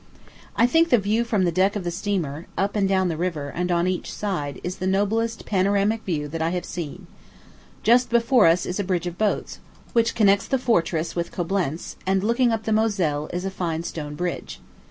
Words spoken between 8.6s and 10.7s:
is a bridge of boats, which connects the